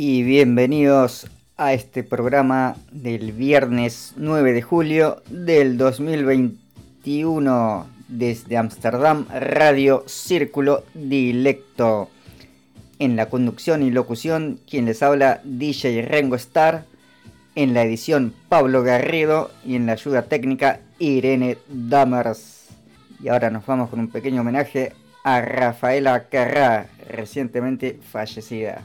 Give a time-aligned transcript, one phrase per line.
[0.00, 1.26] Y bienvenidos
[1.56, 12.10] a este programa del viernes 9 de julio del 2021 desde Ámsterdam, Radio Círculo Dilecto.
[13.00, 16.84] En la conducción y locución, quien les habla, DJ Rengo Star.
[17.56, 19.50] En la edición, Pablo Garrido.
[19.66, 22.68] Y en la ayuda técnica, Irene Damers.
[23.20, 24.92] Y ahora nos vamos con un pequeño homenaje
[25.24, 28.84] a Rafaela Carrá, recientemente fallecida.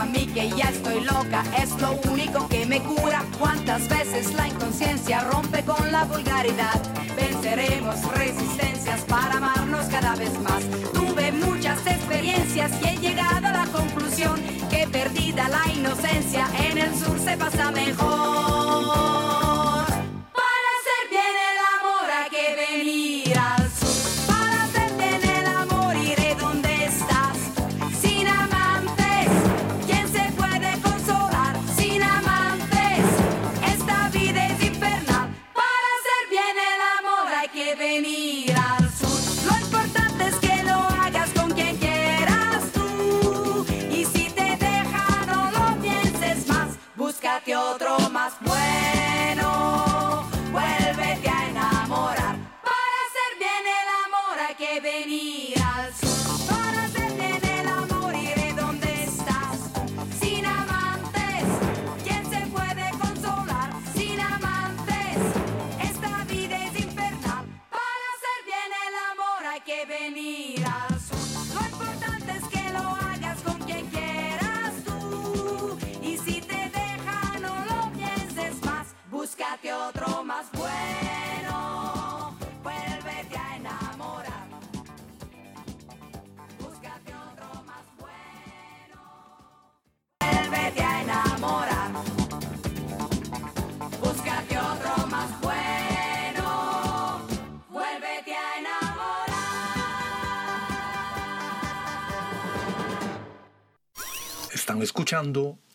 [0.00, 3.22] a mí que ya estoy loca es lo único que me cura.
[3.38, 6.80] ¿Cuántas veces la inconsciencia rompe con la vulgaridad?
[7.14, 10.62] Venceremos resistencias para amarnos cada vez más.
[10.94, 16.94] Tuve muchas experiencias y he llegado a la conclusión que perdida la inocencia en el
[16.98, 19.49] sur se pasa mejor.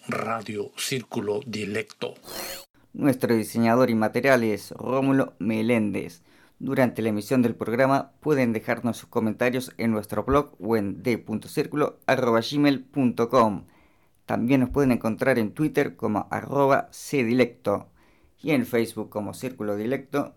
[0.08, 2.14] Radio Círculo Dilecto.
[2.94, 6.24] Nuestro diseñador y material es Rómulo Meléndez.
[6.58, 13.66] Durante la emisión del programa pueden dejarnos sus comentarios en nuestro blog o en d.circulo.gmail.com.
[14.26, 17.90] También nos pueden encontrar en Twitter como arroba cdilecto
[18.42, 20.34] y en Facebook como Círculo Dilecto.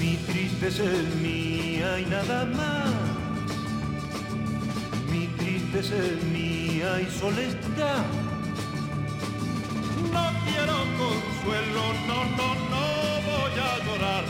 [0.00, 2.94] Mi tristeza es mía y nada más.
[5.10, 8.23] Mi tristeza es mía y soledad.
[11.44, 12.84] No, no, no
[13.28, 14.24] voy a llorar.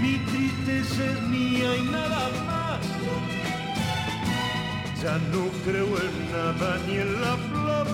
[0.00, 2.80] Mi tristeza es mía y nada más.
[5.02, 7.86] Ya no creo en nada ni en la flor.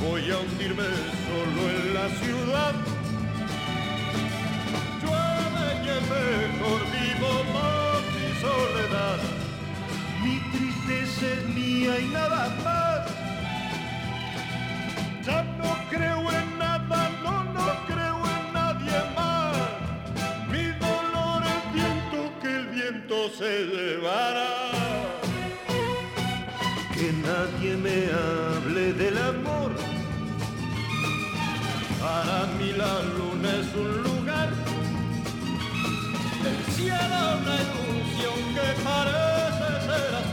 [0.00, 0.84] Voy a hundirme
[1.26, 2.74] solo en la ciudad.
[5.02, 9.18] Llueve y es mejor vivo más mi soledad.
[10.22, 12.83] Mi tristeza es mía y nada más.
[23.30, 24.50] Se llevará.
[26.94, 29.72] Que nadie me hable del amor.
[32.00, 34.50] Para mí la luna es un lugar.
[36.50, 40.23] El cielo una ilusión que parece ser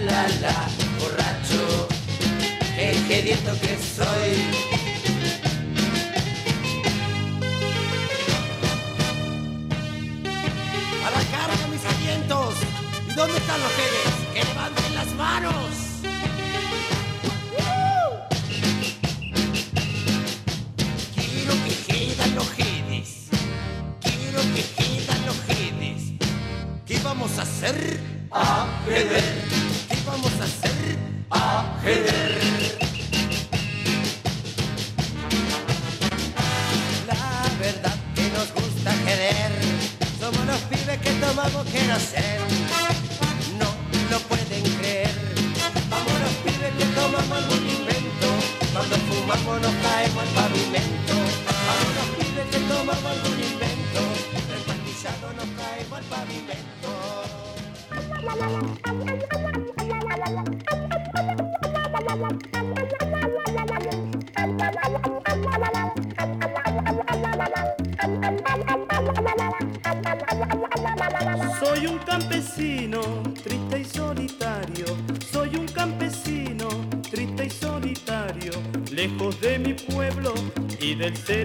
[0.00, 0.69] la la.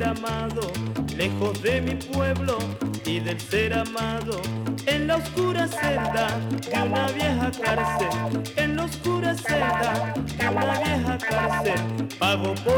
[0.06, 0.72] amado,
[1.18, 2.58] lejos de mi pueblo
[3.06, 4.42] y del ser amado,
[4.86, 6.28] en la oscura celda
[6.62, 12.75] de una vieja cárcel, en la oscura celda de una vieja cárcel, pago por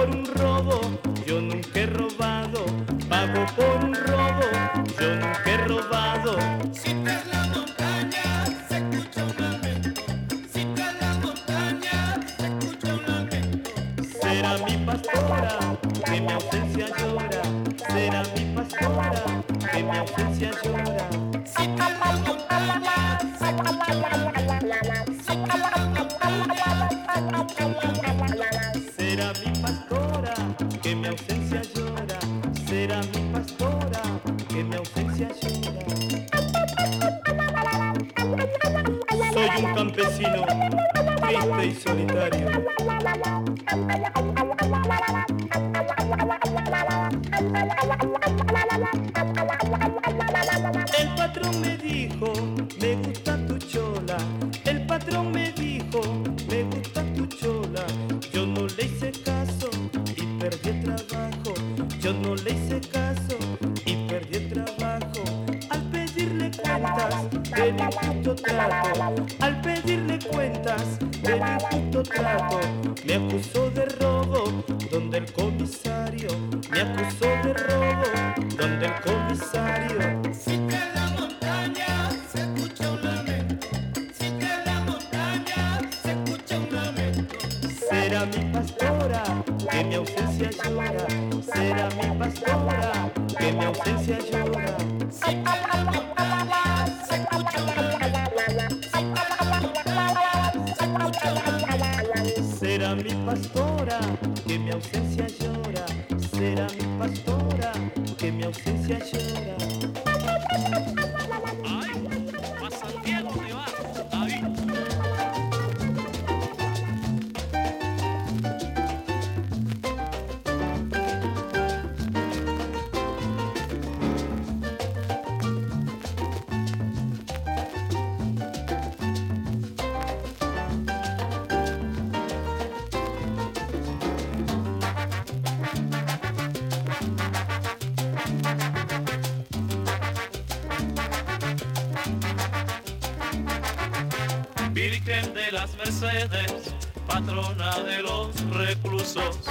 [145.05, 146.73] Virgen de las Mercedes,
[147.05, 149.41] patrona de los reclusos,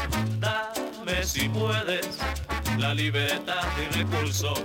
[0.41, 2.19] dame si puedes
[2.79, 4.61] la libertad y recursos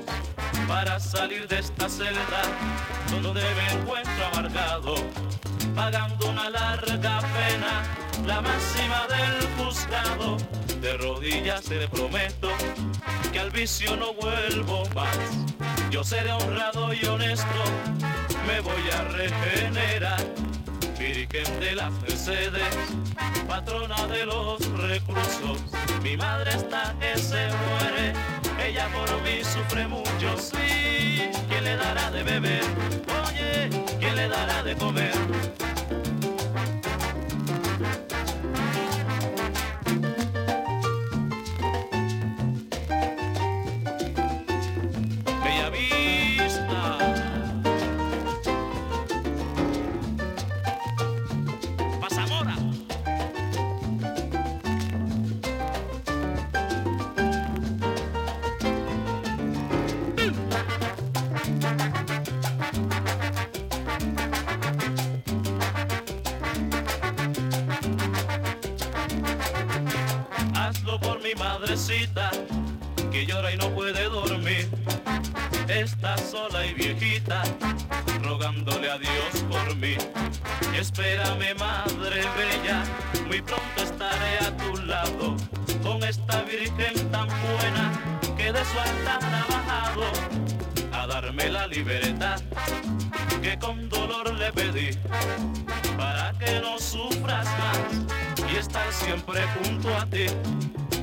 [0.67, 2.41] para salir de esta celda
[3.21, 4.95] donde me encuentro amargado,
[5.75, 7.83] pagando una larga pena,
[8.25, 10.37] la máxima del juzgado.
[10.81, 12.49] De rodillas te prometo
[13.31, 15.15] que al vicio no vuelvo más.
[15.91, 17.63] Yo seré honrado y honesto,
[18.47, 20.50] me voy a regenerar.
[21.01, 22.75] Virgen de las Mercedes,
[23.47, 25.57] patrona de los reclusos.
[26.03, 28.13] Mi madre está que se muere,
[28.63, 31.23] ella por mí sufre mucho, sí.
[31.49, 32.61] ¿Quién le dará de beber?
[33.25, 35.40] Oye, ¿quién le dará de comer?
[80.79, 82.83] Espérame, madre bella,
[83.27, 85.35] muy pronto estaré a tu lado,
[85.83, 87.91] con esta virgen tan buena
[88.37, 90.03] que de su altar ha bajado
[90.93, 92.41] a darme la libertad
[93.41, 94.97] que con dolor le pedí,
[95.97, 100.25] para que no sufras más y estar siempre junto a ti.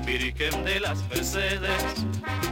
[0.05, 1.83] Virgen de las Mercedes,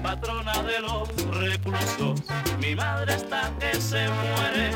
[0.02, 2.20] patrona de los reclusos.
[2.60, 4.70] Mi madre está que se muere,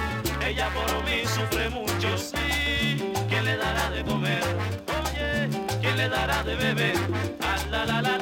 [0.51, 3.13] ella por mí sufre mucho, sí.
[3.29, 4.43] ¿Quién le dará de comer?
[5.01, 5.49] Oye,
[5.81, 6.97] ¿quién le dará de beber?
[7.41, 8.20] Ah, la la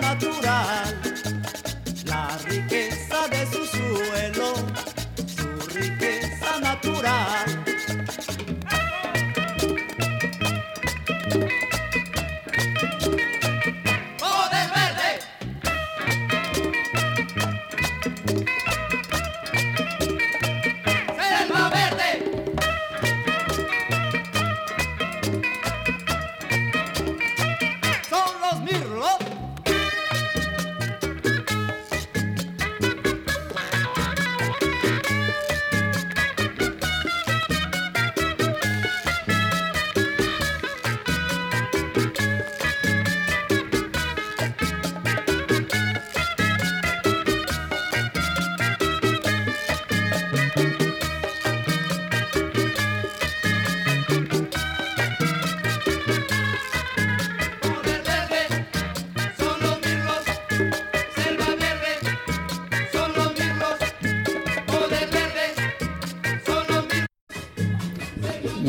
[0.00, 0.43] la.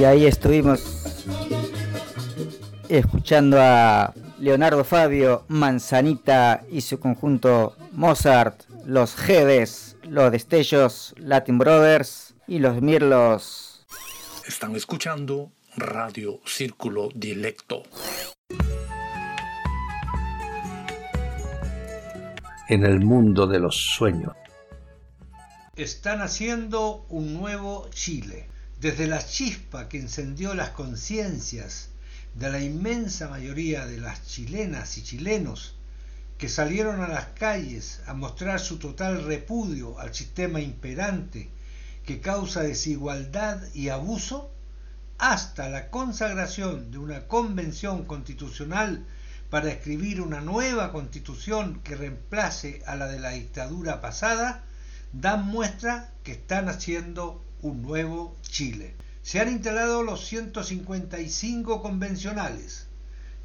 [0.06, 0.82] Ahí estuvimos
[2.90, 12.36] escuchando a Leonardo Fabio, Manzanita y su conjunto Mozart, los Jedes, los Destellos, Latin Brothers
[12.48, 13.86] y los Mirlos.
[14.48, 17.84] Están escuchando Radio Círculo Dilecto.
[22.68, 24.34] en el mundo de los sueños.
[25.76, 28.50] Están haciendo un nuevo Chile.
[28.80, 31.90] Desde la chispa que encendió las conciencias
[32.34, 35.76] de la inmensa mayoría de las chilenas y chilenos
[36.38, 41.50] que salieron a las calles a mostrar su total repudio al sistema imperante
[42.06, 44.52] que causa desigualdad y abuso,
[45.18, 49.06] hasta la consagración de una convención constitucional
[49.50, 54.66] para escribir una nueva constitución que reemplace a la de la dictadura pasada,
[55.14, 58.94] dan muestra que están haciendo un nuevo Chile.
[59.24, 62.86] Se han instalado los 155 convencionales,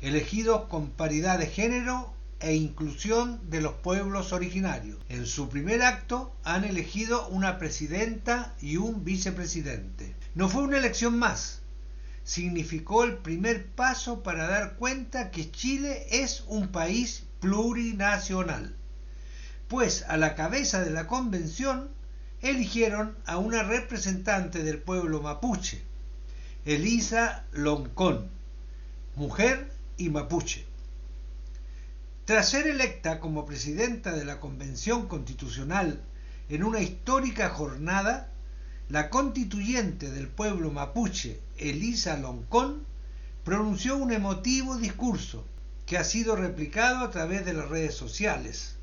[0.03, 4.99] elegidos con paridad de género e inclusión de los pueblos originarios.
[5.09, 10.15] En su primer acto han elegido una presidenta y un vicepresidente.
[10.35, 11.61] No fue una elección más,
[12.23, 18.77] significó el primer paso para dar cuenta que Chile es un país plurinacional,
[19.69, 21.89] pues a la cabeza de la convención
[22.43, 25.83] eligieron a una representante del pueblo mapuche,
[26.65, 28.29] Elisa Loncón,
[29.17, 30.65] mujer y mapuche.
[32.25, 36.01] Tras ser electa como presidenta de la Convención Constitucional
[36.49, 38.31] en una histórica jornada,
[38.89, 42.85] la constituyente del pueblo mapuche, Elisa Loncón,
[43.45, 45.45] pronunció un emotivo discurso
[45.87, 48.77] que ha sido replicado a través de las redes sociales.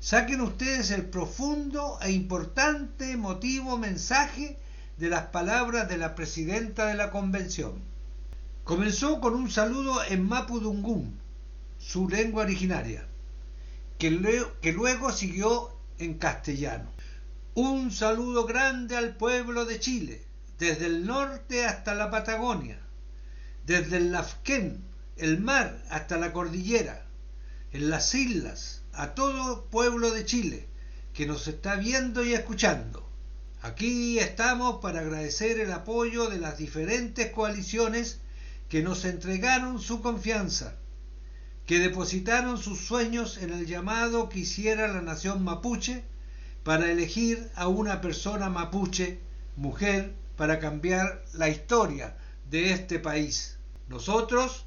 [0.00, 4.56] Saquen ustedes el profundo e importante emotivo mensaje
[4.96, 7.82] de las palabras de la presidenta de la convención.
[8.64, 11.20] Comenzó con un saludo en Mapudungún,
[11.78, 13.04] su lengua originaria,
[13.98, 16.90] que, que luego siguió en castellano.
[17.52, 20.24] Un saludo grande al pueblo de Chile,
[20.58, 22.78] desde el norte hasta la Patagonia,
[23.66, 24.82] desde el Lafquén,
[25.18, 27.04] el mar hasta la cordillera,
[27.72, 30.68] en las islas, a todo pueblo de Chile
[31.14, 33.08] que nos está viendo y escuchando.
[33.62, 38.20] Aquí estamos para agradecer el apoyo de las diferentes coaliciones
[38.68, 40.76] que nos entregaron su confianza
[41.64, 46.02] que depositaron sus sueños en el llamado que hiciera la nación mapuche
[46.62, 49.18] para elegir a una persona mapuche,
[49.56, 52.16] mujer, para cambiar la historia
[52.50, 53.56] de este país.
[53.88, 54.66] Nosotros,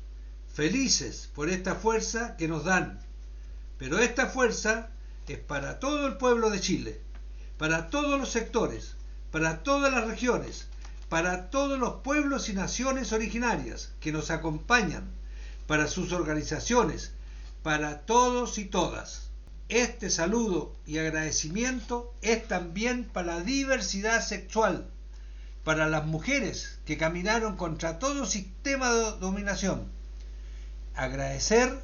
[0.52, 3.00] felices por esta fuerza que nos dan,
[3.84, 4.88] pero esta fuerza
[5.28, 7.02] es para todo el pueblo de Chile,
[7.58, 8.96] para todos los sectores,
[9.30, 10.70] para todas las regiones,
[11.10, 15.12] para todos los pueblos y naciones originarias que nos acompañan
[15.68, 17.12] para sus organizaciones,
[17.62, 19.32] para todos y todas.
[19.68, 24.88] Este saludo y agradecimiento es también para la diversidad sexual,
[25.66, 29.92] para las mujeres que caminaron contra todo sistema de dominación.
[30.96, 31.84] Agradecer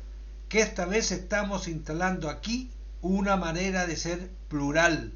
[0.50, 5.14] que esta vez estamos instalando aquí una manera de ser plural,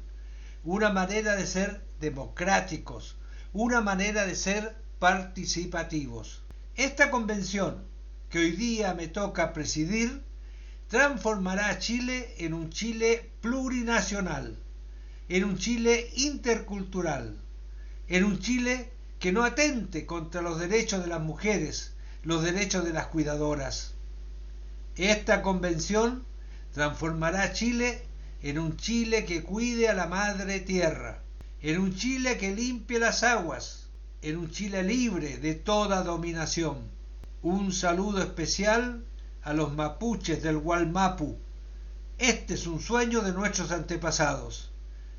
[0.62, 3.16] una manera de ser democráticos,
[3.52, 6.42] una manera de ser participativos.
[6.76, 7.84] Esta convención
[8.30, 10.22] que hoy día me toca presidir,
[10.88, 14.56] transformará a Chile en un Chile plurinacional,
[15.28, 17.36] en un Chile intercultural,
[18.06, 22.92] en un Chile que no atente contra los derechos de las mujeres, los derechos de
[22.92, 23.93] las cuidadoras.
[24.96, 26.24] Esta convención
[26.72, 28.06] transformará a Chile
[28.42, 31.20] en un Chile que cuide a la madre tierra,
[31.62, 33.88] en un Chile que limpie las aguas,
[34.22, 36.90] en un Chile libre de toda dominación.
[37.42, 39.04] Un saludo especial
[39.42, 41.38] a los mapuches del Gualmapu.
[42.18, 44.70] Este es un sueño de nuestros antepasados.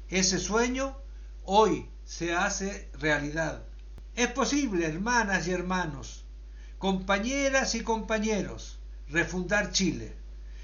[0.09, 0.95] Ese sueño
[1.43, 3.63] hoy se hace realidad.
[4.15, 6.23] Es posible, hermanas y hermanos,
[6.77, 10.13] compañeras y compañeros, refundar Chile,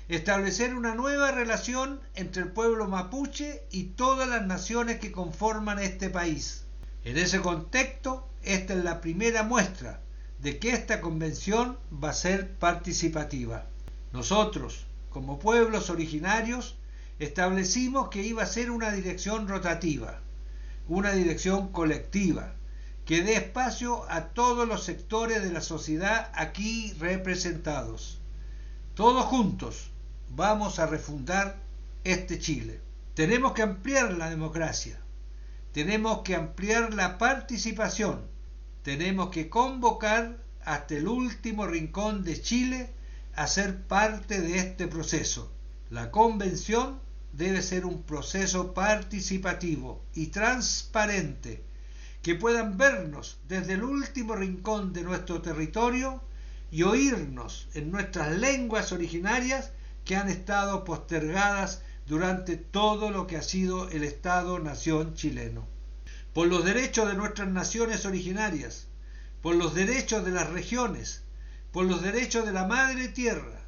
[0.08, 6.10] establecer una nueva relación entre el pueblo mapuche y todas las naciones que conforman este
[6.10, 6.66] país.
[7.04, 10.02] En ese contexto, esta es la primera muestra
[10.40, 13.66] de que esta convención va a ser participativa.
[14.12, 16.78] Nosotros, como pueblos originarios,
[17.20, 20.20] establecimos que iba a ser una dirección rotativa,
[20.88, 22.54] una dirección colectiva,
[23.06, 28.21] que dé espacio a todos los sectores de la sociedad aquí representados.
[28.96, 29.90] Todos juntos
[30.30, 31.58] vamos a refundar
[32.04, 32.82] este Chile.
[33.14, 35.00] Tenemos que ampliar la democracia,
[35.72, 38.28] tenemos que ampliar la participación,
[38.84, 42.90] tenemos que convocar hasta el último rincón de Chile
[43.34, 45.50] a ser parte de este proceso.
[45.90, 47.00] La convención
[47.32, 51.64] debe ser un proceso participativo y transparente,
[52.22, 56.22] que puedan vernos desde el último rincón de nuestro territorio
[56.72, 59.72] y oírnos en nuestras lenguas originarias
[60.06, 65.68] que han estado postergadas durante todo lo que ha sido el Estado-Nación chileno.
[66.34, 68.88] por los derechos de nuestras naciones originarias,
[69.42, 71.24] por los derechos de las regiones,
[71.74, 73.66] por los derechos de la madre tierra,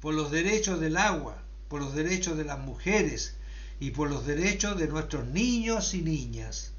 [0.00, 3.36] por los derechos del agua, por los derechos de las mujeres
[3.80, 6.72] y por los derechos de nuestros niños y niñas.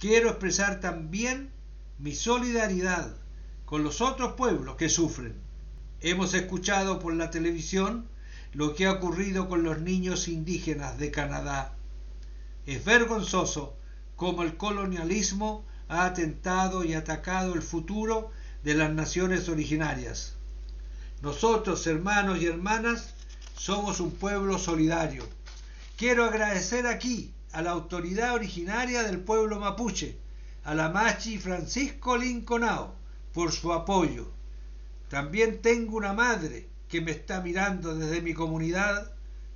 [0.00, 1.50] Quiero expresar también
[1.98, 3.21] mi solidaridad
[3.72, 5.34] con los otros pueblos que sufren.
[6.02, 8.06] Hemos escuchado por la televisión
[8.52, 11.74] lo que ha ocurrido con los niños indígenas de Canadá.
[12.66, 13.74] Es vergonzoso
[14.14, 18.30] cómo el colonialismo ha atentado y atacado el futuro
[18.62, 20.34] de las naciones originarias.
[21.22, 23.14] Nosotros, hermanos y hermanas,
[23.56, 25.26] somos un pueblo solidario.
[25.96, 30.18] Quiero agradecer aquí a la autoridad originaria del pueblo mapuche,
[30.62, 33.00] a la Machi Francisco Linconao,
[33.32, 34.30] por su apoyo.
[35.08, 39.12] También tengo una madre que me está mirando desde mi comunidad,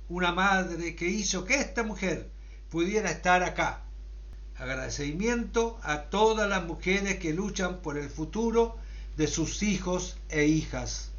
[0.09, 2.29] una madre que hizo que esta mujer
[2.69, 3.83] pudiera estar acá.
[4.55, 8.77] Agradecimiento a todas las mujeres que luchan por el futuro
[9.17, 11.11] de sus hijos e hijas.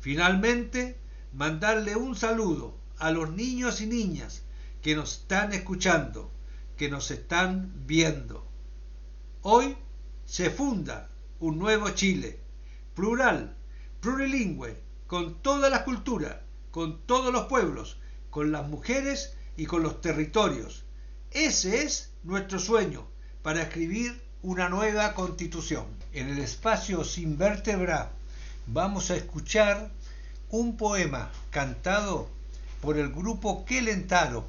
[0.00, 0.98] Finalmente,
[1.32, 4.42] mandarle un saludo a los niños y niñas
[4.82, 6.30] que nos están escuchando,
[6.76, 8.46] que nos están viendo.
[9.40, 9.76] Hoy
[10.26, 11.08] se funda
[11.44, 12.38] un nuevo Chile,
[12.94, 13.54] plural,
[14.00, 16.36] plurilingüe, con todas las culturas,
[16.70, 17.98] con todos los pueblos,
[18.30, 20.84] con las mujeres y con los territorios.
[21.32, 23.06] Ese es nuestro sueño
[23.42, 25.84] para escribir una nueva constitución.
[26.14, 28.12] En el espacio sin vértebra
[28.66, 29.90] vamos a escuchar
[30.48, 32.30] un poema cantado
[32.80, 34.46] por el grupo Quelentaro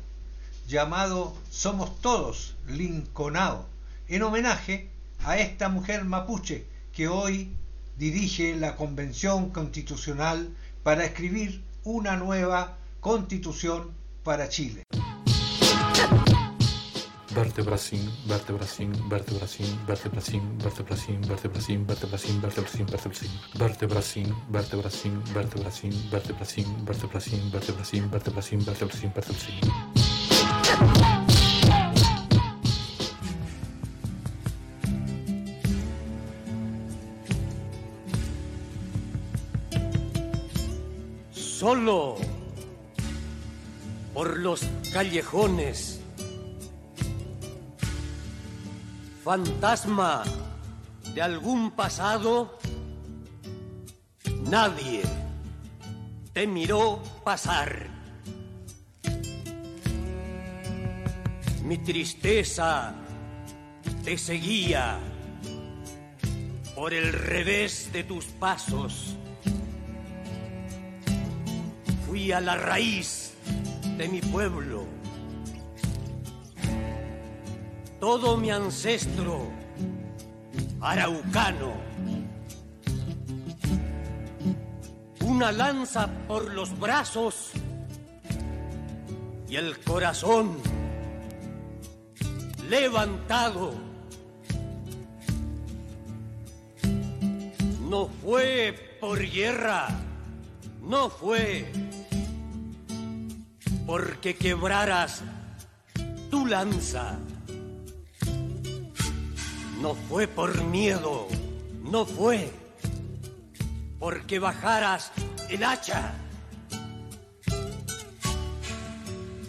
[0.65, 3.65] llamado Somos Todos Linconao,
[4.08, 4.89] en homenaje
[5.25, 7.51] a esta mujer mapuche que hoy
[7.97, 13.91] dirige la Convención Constitucional para escribir una nueva constitución
[14.23, 14.84] para Chile.
[41.65, 42.15] Solo
[44.13, 44.62] por los
[44.93, 45.99] callejones,
[49.23, 50.23] fantasma
[51.15, 52.60] de algún pasado,
[54.43, 55.01] nadie
[56.34, 57.88] te miró pasar.
[61.63, 62.93] Mi tristeza
[64.04, 64.99] te seguía
[66.75, 69.15] por el revés de tus pasos.
[72.25, 73.35] Fui a la raíz
[73.99, 74.88] de mi pueblo.
[77.99, 79.51] Todo mi ancestro
[80.81, 81.73] araucano.
[85.21, 87.51] Una lanza por los brazos
[89.47, 90.57] y el corazón
[92.67, 93.75] levantado.
[97.88, 99.89] No fue por guerra,
[100.81, 101.84] no fue
[103.85, 105.21] porque quebraras
[106.29, 107.17] tu lanza.
[109.81, 111.27] No fue por miedo,
[111.83, 112.51] no fue
[113.99, 115.11] porque bajaras
[115.49, 116.13] el hacha.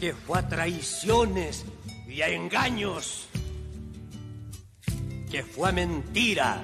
[0.00, 1.64] Que fue a traiciones
[2.08, 3.28] y a engaños.
[5.30, 6.62] Que fue a mentira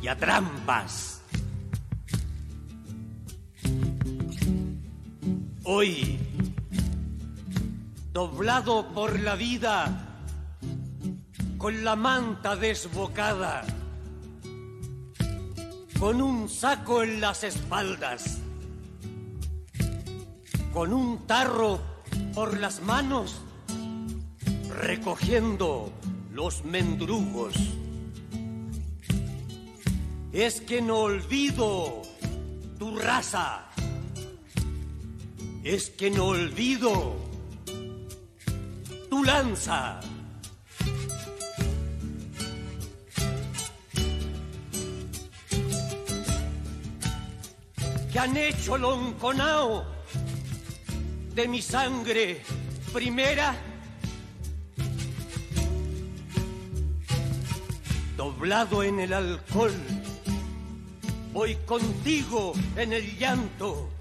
[0.00, 1.13] y a trampas.
[5.66, 6.18] Hoy,
[8.12, 10.20] doblado por la vida,
[11.56, 13.64] con la manta desbocada,
[15.98, 18.40] con un saco en las espaldas,
[20.74, 21.80] con un tarro
[22.34, 23.40] por las manos,
[24.68, 25.94] recogiendo
[26.30, 27.54] los mendrugos.
[30.30, 32.02] Es que no olvido
[32.78, 33.70] tu raza
[35.64, 37.16] es que no olvido
[39.08, 39.98] tu lanza.
[48.12, 49.84] Que han hecho lonconao
[51.34, 52.42] de mi sangre
[52.92, 53.56] primera.
[58.16, 59.72] Doblado en el alcohol,
[61.32, 63.93] voy contigo en el llanto.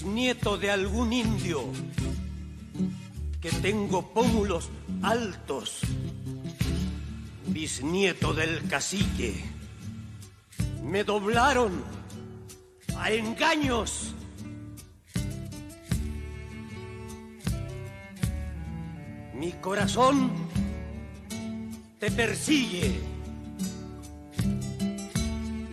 [0.00, 1.60] Bisnieto de algún indio,
[3.38, 4.70] que tengo pómulos
[5.02, 5.80] altos,
[7.48, 9.44] bisnieto del cacique.
[10.82, 11.84] Me doblaron
[12.96, 14.14] a engaños.
[19.34, 20.30] Mi corazón
[21.98, 22.98] te persigue.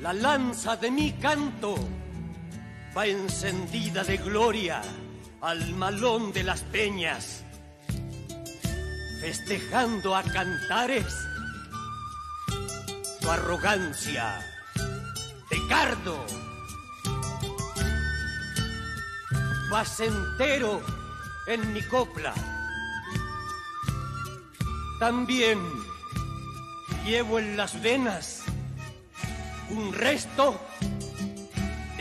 [0.01, 1.75] La lanza de mi canto
[2.97, 4.81] va encendida de gloria
[5.41, 7.43] al malón de las peñas,
[9.21, 11.13] festejando a cantares
[13.21, 14.43] tu arrogancia,
[15.51, 16.25] Ricardo.
[19.69, 20.81] Vas entero
[21.45, 22.33] en mi copla.
[24.99, 25.59] También
[27.05, 28.41] llevo en las venas
[29.69, 30.59] un resto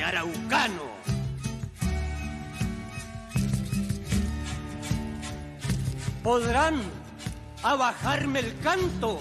[0.07, 0.87] araucano.
[6.23, 6.81] Podrán
[7.65, 9.19] abajarme el canto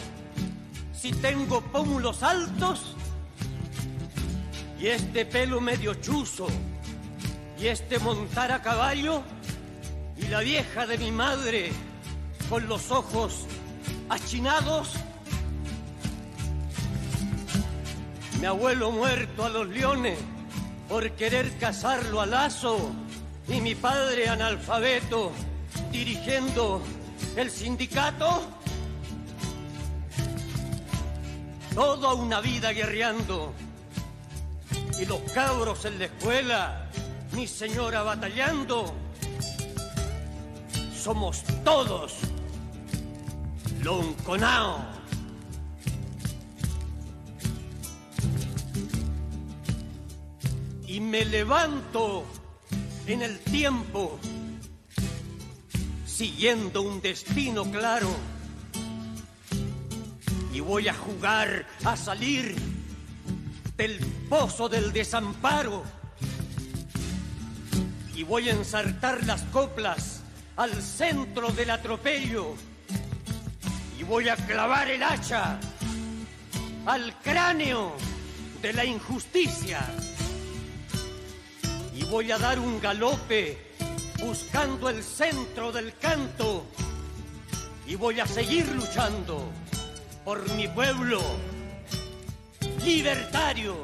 [0.93, 2.95] si tengo pómulos altos
[4.79, 6.47] y este pelo medio chuzo
[7.59, 9.23] y este montar a caballo
[10.17, 11.71] y la vieja de mi madre
[12.47, 13.47] con los ojos
[14.09, 14.93] achinados.
[18.39, 20.19] Mi abuelo muerto a los leones
[20.89, 22.91] por querer casarlo a lazo
[23.47, 25.31] y mi padre analfabeto
[25.91, 26.81] dirigiendo
[27.35, 28.43] el sindicato.
[31.73, 33.53] Toda una vida guerreando
[34.99, 36.89] y los cabros en la escuela,
[37.33, 38.93] mi señora batallando.
[40.95, 42.13] Somos todos
[43.83, 44.94] lonconao.
[50.95, 52.23] Y me levanto
[53.05, 54.17] en el tiempo,
[56.05, 58.15] siguiendo un destino claro.
[60.53, 62.55] Y voy a jugar a salir
[63.75, 65.83] del pozo del desamparo.
[68.15, 70.21] Y voy a ensartar las coplas
[70.55, 72.55] al centro del atropello.
[73.99, 75.59] Y voy a clavar el hacha
[76.85, 77.97] al cráneo
[78.61, 79.85] de la injusticia.
[82.15, 83.57] Voy a dar un galope
[84.21, 86.65] buscando el centro del canto.
[87.85, 89.51] Y voy a seguir luchando
[90.23, 91.19] por mi pueblo
[92.85, 93.75] libertario.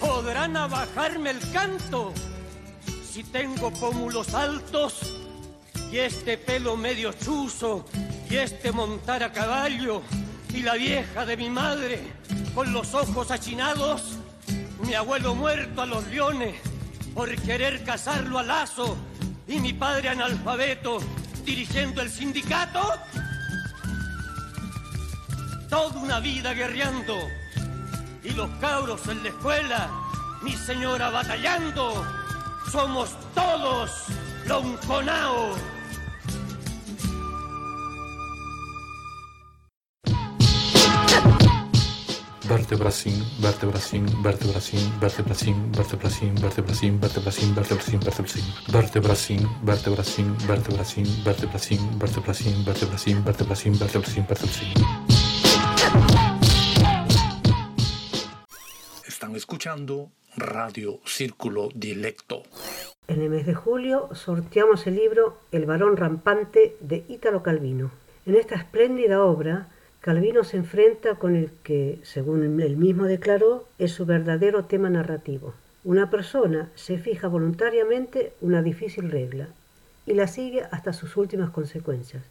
[0.00, 2.14] Podrán abajarme el canto
[3.12, 5.20] si tengo pómulos altos
[5.92, 7.84] y este pelo medio chuzo
[8.30, 10.00] y este montar a caballo
[10.54, 12.00] y la vieja de mi madre
[12.54, 14.15] con los ojos achinados,
[14.80, 16.60] mi abuelo muerto a los leones
[17.14, 18.96] por querer casarlo a lazo
[19.48, 20.98] y mi padre analfabeto
[21.44, 22.80] dirigiendo el sindicato.
[25.70, 27.16] Toda una vida guerreando
[28.22, 29.90] y los cabros en la escuela,
[30.42, 32.04] mi señora batallando.
[32.70, 33.90] Somos todos
[34.46, 35.75] lonconao.
[42.68, 53.24] Vertebracín, vertebracín, vertebracín, vertebracín, vertebracín, vertebracín, vertebracín, vertebracín, vertebracín, vertebracín, vertebracín, vertebracín, vertebracín, vertebracín, vertebracín,
[53.24, 54.74] vertebracín, vertebracín, vertebracín.
[59.06, 62.42] Están escuchando Radio Círculo Dilecto.
[63.06, 67.92] En el mes de julio sorteamos el libro El varón rampante de Ítalo Calvino.
[68.26, 69.68] En esta espléndida obra,
[70.06, 75.52] Calvino se enfrenta con el que, según él mismo declaró, es su verdadero tema narrativo.
[75.82, 79.48] Una persona se fija voluntariamente una difícil regla
[80.06, 82.22] y la sigue hasta sus últimas consecuencias,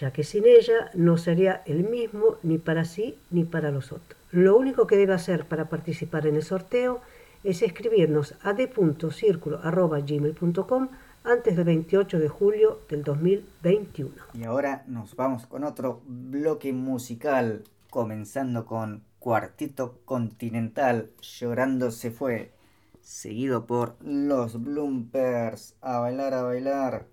[0.00, 4.18] ya que sin ella no sería el mismo ni para sí ni para los otros.
[4.32, 7.02] Lo único que debe hacer para participar en el sorteo
[7.44, 10.88] es escribirnos a d.circulo.gmail.com
[11.24, 14.10] antes del 28 de julio del 2021.
[14.34, 22.52] Y ahora nos vamos con otro bloque musical, comenzando con Cuartito Continental, Llorando se fue,
[23.00, 27.06] seguido por Los Bloopers, a bailar, a bailar.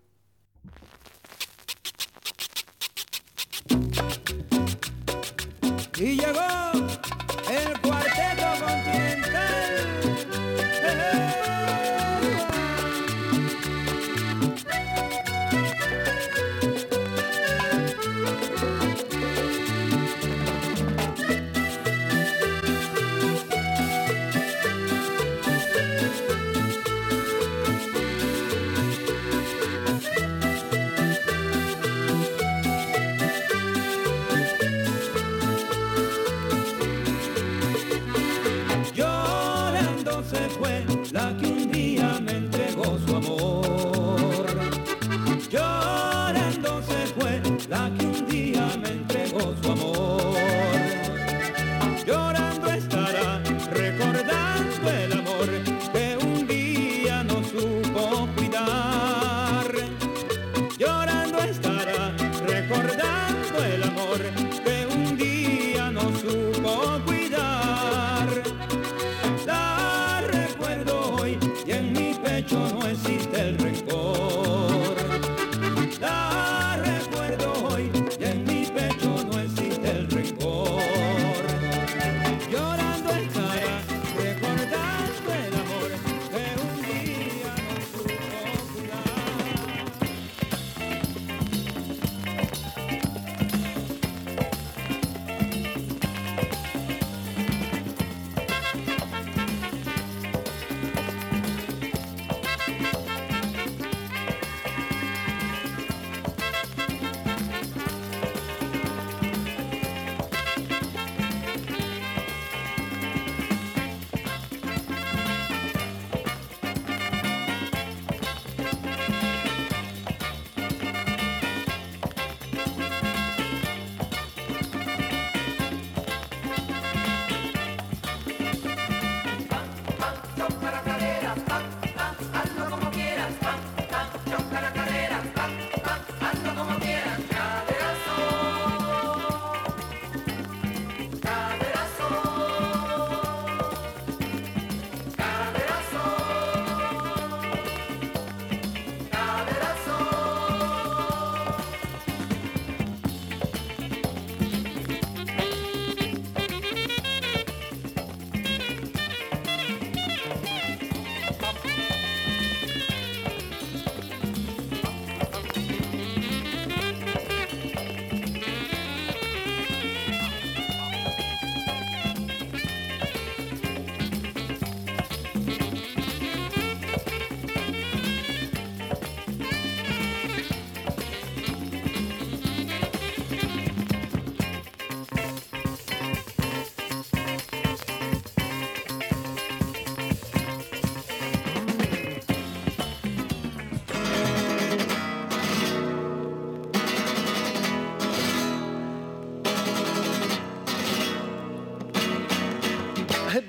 [6.00, 6.40] Y llegó
[7.50, 10.07] el cuarteto continental.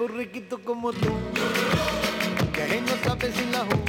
[0.09, 1.09] borriquito como tú,
[2.55, 3.88] que no sabe sin la juventud.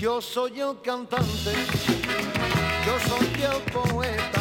[0.00, 1.52] Yo soy el cantante,
[2.86, 4.40] yo soy el poeta,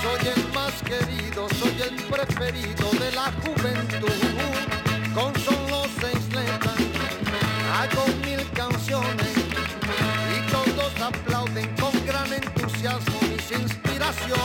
[0.00, 4.08] soy el más querido, soy el preferido de la juventud.
[5.12, 6.76] Con solo seis letras
[7.74, 9.34] hago mil canciones
[10.36, 14.38] y todos aplauden con gran entusiasmo mis inspiraciones.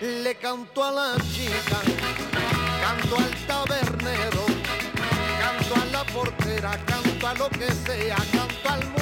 [0.00, 1.78] Le canto a la chica,
[2.82, 4.46] canto al tabernero,
[5.38, 8.95] canto a la portera, canto a lo que sea, canto al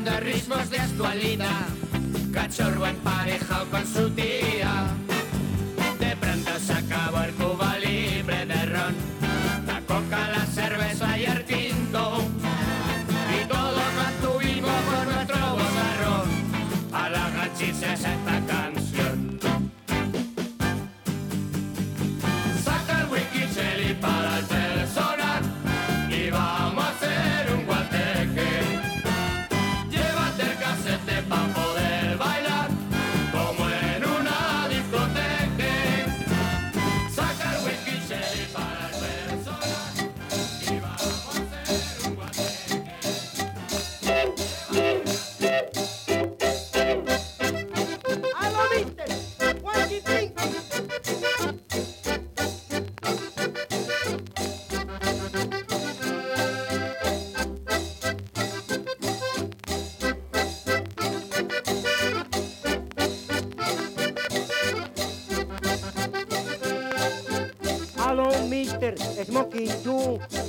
[0.00, 1.66] Siguiendo ritmos de actualidad,
[2.32, 4.96] cachorro emparejado con su tía.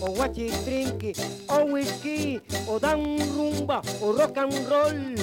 [0.01, 1.13] o guachi trinque,
[1.49, 5.15] o whisky, o dan rumba, o rock and roll.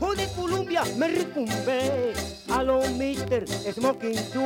[0.00, 2.12] Jode Colombia, me recumbe.
[2.50, 4.44] A lo mister, smoking do,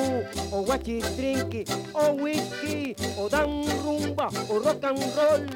[0.52, 5.46] o guachi trinque, o whisky, o dan rumba, o rock and roll.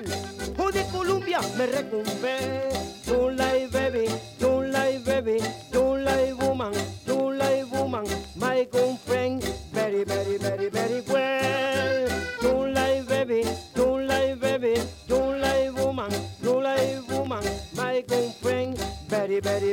[0.57, 2.36] Jode Colombia, me recumbe.
[3.07, 4.32] Don't lie, baby.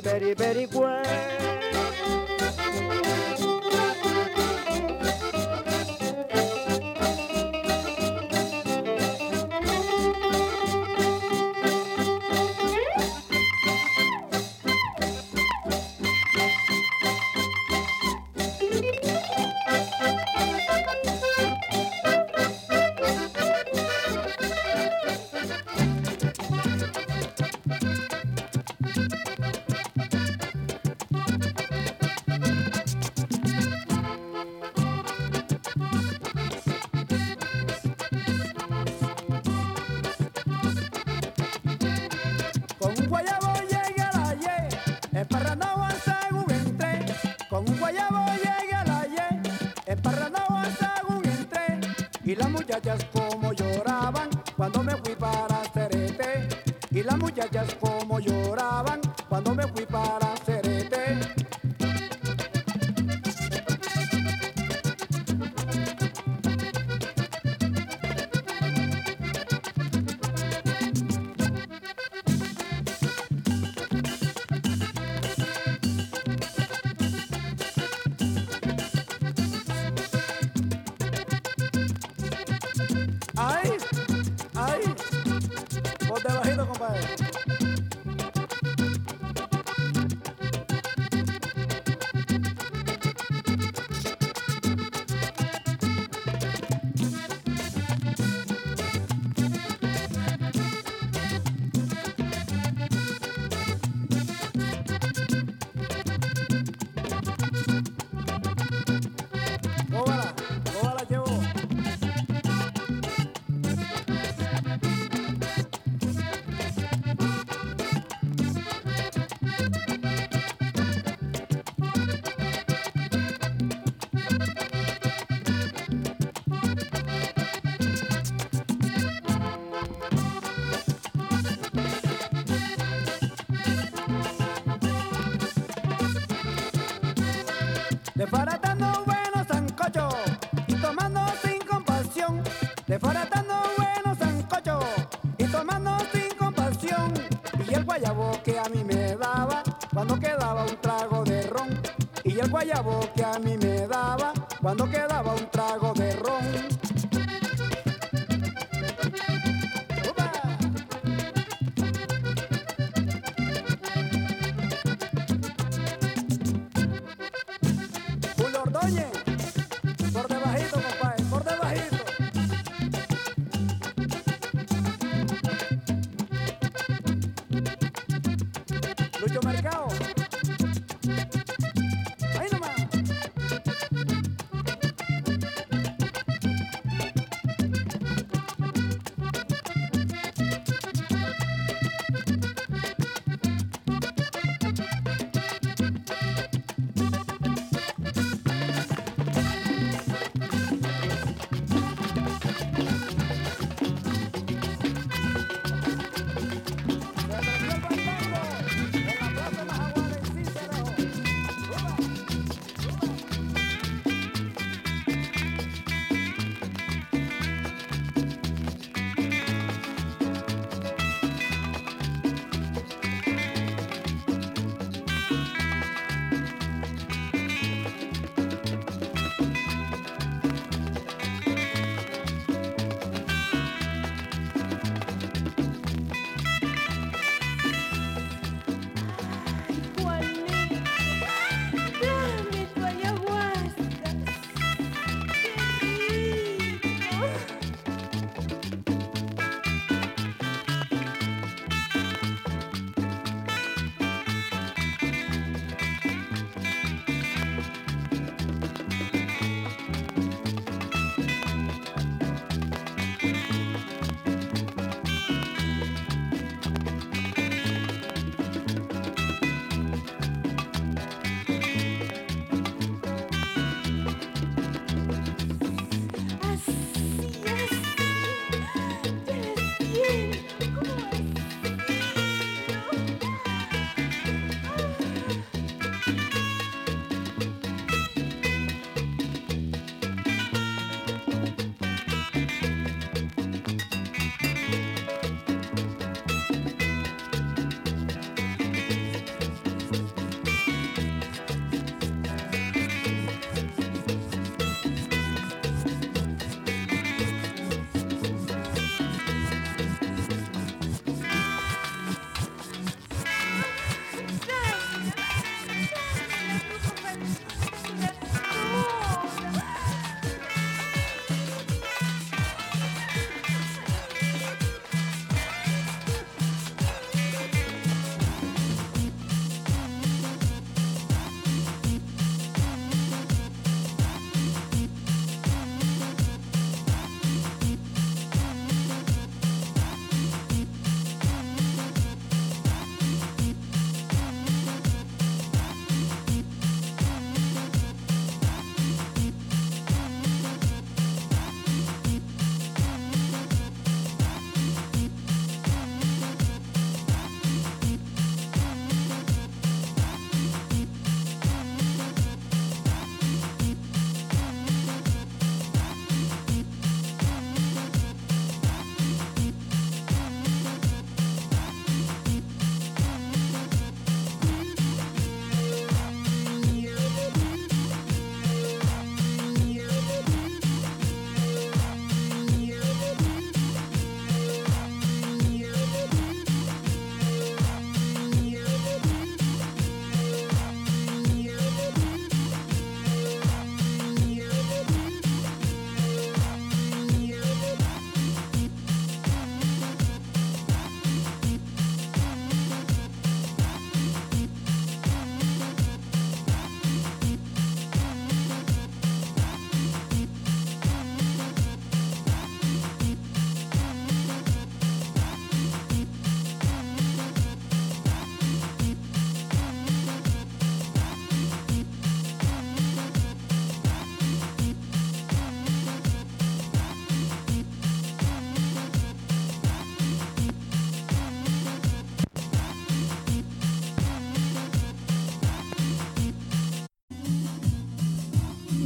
[0.01, 1.08] very, very well.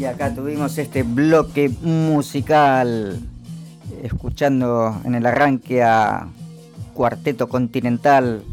[0.03, 3.21] Y acá tuvimos este bloque musical,
[4.03, 6.27] escuchando en el arranque a
[6.93, 8.43] Cuarteto Continental,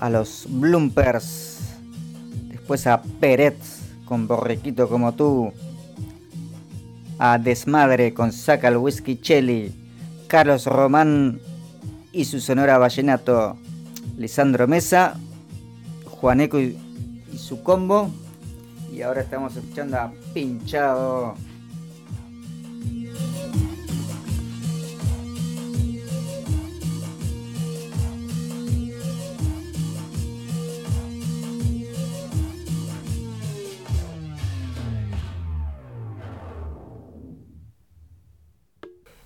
[0.00, 1.60] a los Bloopers,
[2.50, 3.56] después a Peret
[4.04, 5.50] con Borriquito como tú,
[7.18, 9.72] a Desmadre con Saca el Whisky Chelly,
[10.26, 11.40] Carlos Román
[12.12, 13.56] y su sonora vallenato,
[14.18, 15.14] Lisandro Mesa,
[16.04, 16.76] Juaneco y,
[17.32, 18.10] y su combo.
[18.92, 21.34] Y ahora estamos escuchando a Pinchado.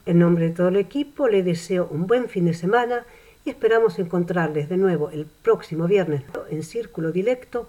[0.07, 3.07] En nombre de todo el equipo le deseo un buen fin de semana
[3.45, 7.69] y esperamos encontrarles de nuevo el próximo viernes en Círculo Directo,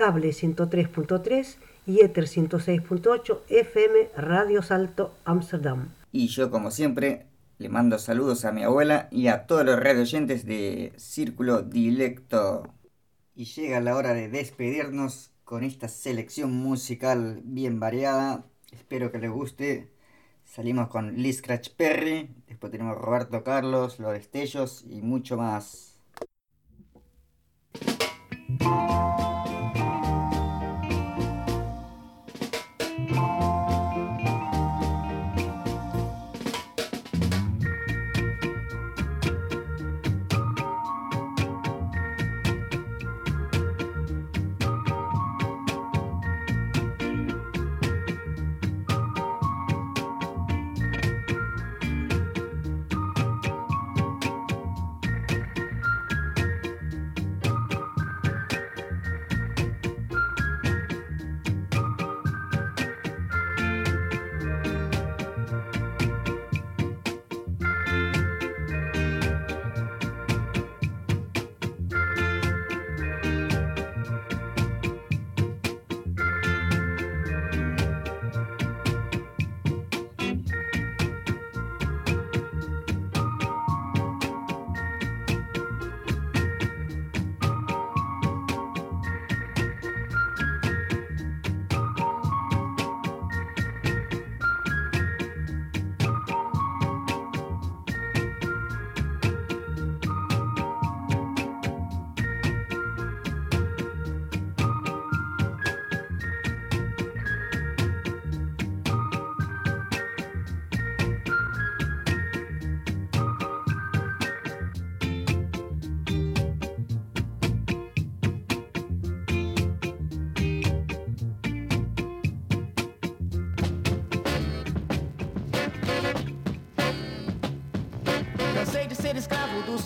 [0.00, 5.90] cable 103.3 y Ether 106.8 FM Radio Salto Amsterdam.
[6.10, 7.26] Y yo, como siempre,
[7.58, 12.72] le mando saludos a mi abuela y a todos los radio oyentes de Círculo Dilecto.
[13.34, 18.46] Y llega la hora de despedirnos con esta selección musical bien variada.
[18.72, 19.92] Espero que les guste.
[20.46, 26.00] Salimos con Lee Scratch Perry, después tenemos Roberto Carlos, Los Destellos y mucho más.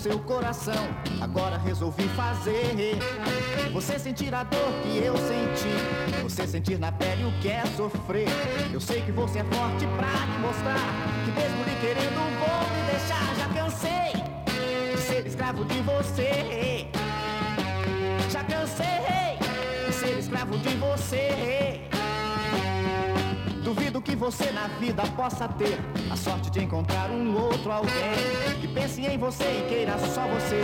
[0.04, 0.86] Seu coração.
[1.18, 2.98] Agora resolvi fazer
[3.72, 6.22] você sentir a dor que eu senti.
[6.22, 8.28] Você sentir na pele o que é sofrer.
[8.70, 10.76] Eu sei que você é forte pra me mostrar
[11.24, 13.34] que mesmo lhe querendo vou me deixar.
[13.38, 14.12] Já cansei
[14.92, 16.86] de ser escravo de você.
[18.30, 19.38] Já cansei
[19.86, 21.93] de ser escravo de você.
[23.74, 25.76] Duvido que você na vida possa ter
[26.08, 27.90] a sorte de encontrar um outro alguém
[28.60, 30.62] que pense em você e queira só você.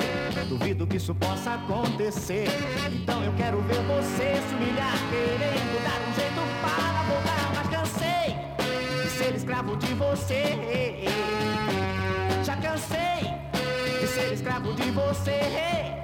[0.49, 2.47] Duvido que isso possa acontecer.
[2.93, 7.53] Então eu quero ver você se humilhar, querendo dar um jeito para voltar.
[7.57, 8.37] Mas cansei
[9.03, 11.05] de ser escravo de você.
[12.45, 13.29] Já cansei
[14.01, 16.00] de ser escravo de você.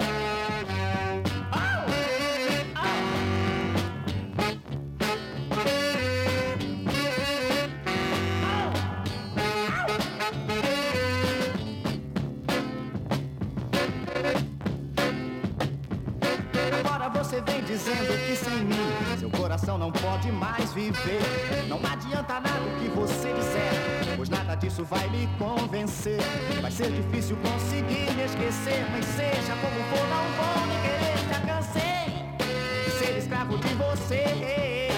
[17.37, 21.21] Você vem dizendo que sem mim seu coração não pode mais viver.
[21.67, 26.19] Não adianta nada o que você disser, pois nada disso vai me convencer.
[26.61, 31.17] Vai ser difícil conseguir me esquecer, mas seja como for, não vou me querer.
[31.29, 34.89] Já cansei de ser escravo de você.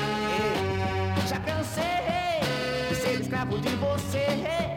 [1.27, 4.68] Já cansei de ser escravo de você.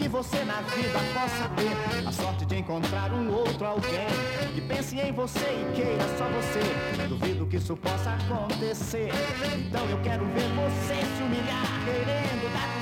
[0.00, 4.08] Que você na vida possa ter a sorte de encontrar um outro alguém
[4.54, 7.06] que pense em você e queira só você.
[7.06, 9.10] Duvido que isso possa acontecer.
[9.58, 12.80] Então eu quero ver você se humilhar, querendo dar